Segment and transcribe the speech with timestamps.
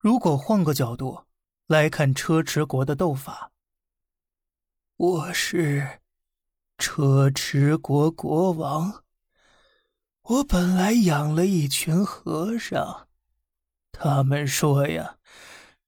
[0.00, 1.26] 如果换个角度
[1.66, 3.52] 来看车迟国的斗法，
[4.96, 6.00] 我是
[6.78, 9.04] 车迟国国王。
[10.22, 13.08] 我本来养了一群和尚，
[13.92, 15.18] 他们说呀，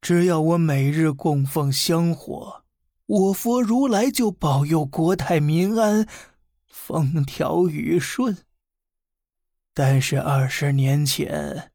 [0.03, 2.65] 只要我每日供奉香火，
[3.07, 6.07] 我佛如来就保佑国泰民安、
[6.67, 8.37] 风调雨顺。
[9.73, 11.73] 但是二十年前，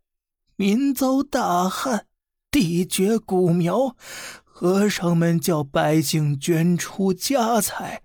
[0.55, 2.05] 民遭大旱。
[2.49, 3.95] 地绝谷苗，
[4.43, 8.03] 和尚们叫百姓捐出家财，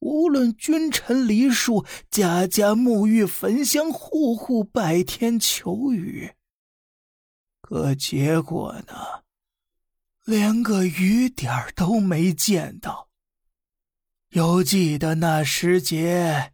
[0.00, 6.32] 无论君臣梨树，家家沐浴焚香，户户拜天求雨。
[7.60, 8.94] 可结果呢？
[10.24, 13.08] 连个雨点都没见到。
[14.30, 16.52] 犹记得那时节，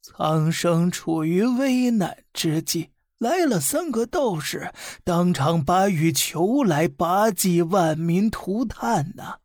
[0.00, 2.91] 苍生处于危难之际。
[3.22, 4.72] 来了三个道士，
[5.04, 9.38] 当场把雨求来，拔济万民涂炭呐。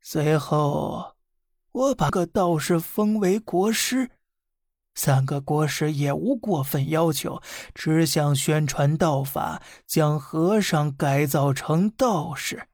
[0.00, 1.14] 随后，
[1.72, 4.12] 我把个道士封为国师，
[4.94, 7.42] 三个国师也无过分要求，
[7.74, 12.66] 只想宣传道法，将和尚改造成道士。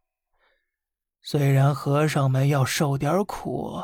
[1.20, 3.82] 虽然和尚们要受点苦，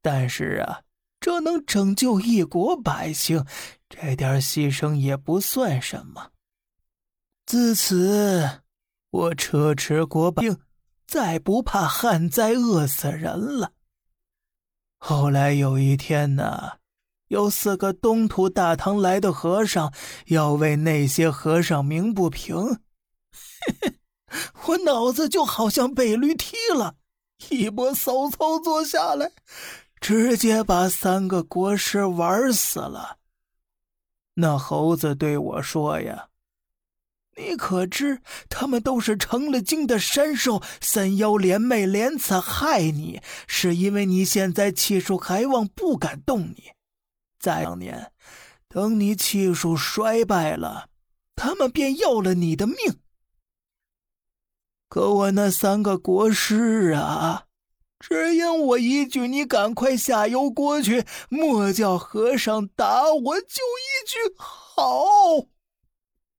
[0.00, 0.82] 但是啊。
[1.22, 3.46] 这能拯救一国百姓，
[3.88, 6.32] 这点牺牲也不算什么。
[7.46, 8.62] 自此，
[9.10, 10.58] 我车迟国百姓
[11.06, 13.70] 再不怕旱灾饿死人了。
[14.98, 16.78] 后来有一天呢，
[17.28, 19.94] 有四个东土大唐来的和尚
[20.26, 22.56] 要为那些和尚鸣不平，
[24.66, 26.96] 我脑子就好像被驴踢了，
[27.50, 29.30] 一波骚操作下来。
[30.02, 33.18] 直接把三个国师玩死了。
[34.34, 36.28] 那猴子对我说：“呀，
[37.36, 46.72] 你可知他们都是成了精的山兽，三妖联袂连此害你，是因为你现在气数还旺，不敢动你。
[47.38, 48.12] 再两年，
[48.66, 50.88] 等你气数衰败了，
[51.36, 52.76] 他们便要了你的命。
[54.88, 57.44] 可我那三个国师啊！”
[58.02, 65.06] 只因我一句“你赶快下油锅去”，莫叫和尚打我，就一句“好”，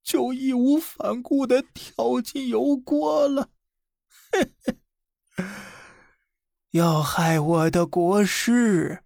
[0.04, 3.48] 就义无反顾的跳进油锅了。
[6.72, 9.04] 要害我的国师，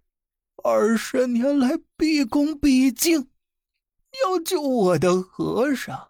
[0.64, 3.28] 二十年来毕恭毕敬；
[4.24, 6.08] 要救我的和尚，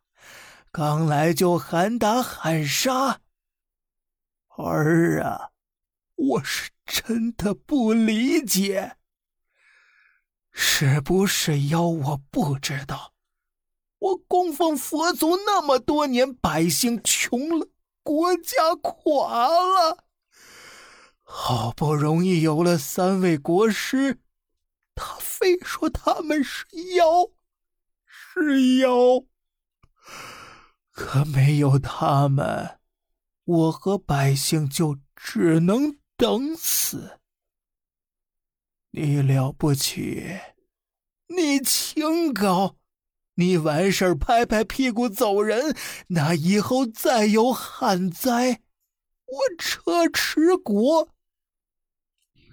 [0.73, 3.21] 刚来就喊打喊杀。
[4.57, 5.51] 儿啊！
[6.19, 8.97] 我是真的不理解，
[10.51, 11.83] 是不是妖？
[11.83, 13.15] 我不知道。
[14.01, 17.69] 我供奉佛祖那么多年，百姓穷了，
[18.03, 20.05] 国家垮了。
[21.23, 24.19] 好不容易有了三位国师，
[24.97, 27.29] 他非说他们是妖，
[28.05, 29.25] 是妖。
[30.91, 32.81] 可没有他们，
[33.45, 35.97] 我和百姓就只能。
[36.19, 37.21] 等死！
[38.91, 40.41] 你了不起，
[41.29, 42.77] 你清高，
[43.35, 45.77] 你完事儿拍拍屁股走人。
[46.09, 48.63] 那以后再有旱灾，
[49.27, 51.15] 我车迟国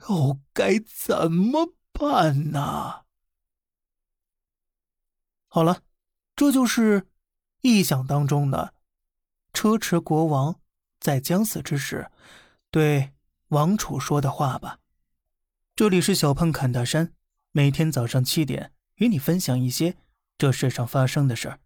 [0.08, 3.06] 又该怎么办呢？
[5.48, 5.82] 好了，
[6.36, 7.08] 这就是
[7.64, 8.76] 臆想当中的
[9.54, 10.62] 车迟国王
[11.00, 12.12] 在将死之时
[12.70, 13.12] 对。
[13.50, 14.80] 王楚说的话吧。
[15.76, 17.14] 这里是小胖侃大山，
[17.52, 19.98] 每天早上七点与你分享一些
[20.38, 21.60] 这世上发生的事儿。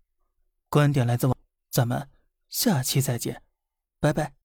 [0.69, 1.35] 观点来自网，
[1.69, 2.09] 咱们
[2.49, 3.43] 下期再见，
[3.99, 4.38] 拜拜。